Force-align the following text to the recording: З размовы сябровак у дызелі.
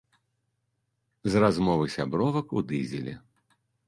З 1.33 1.43
размовы 1.43 1.85
сябровак 1.97 2.47
у 2.61 2.65
дызелі. 2.73 3.13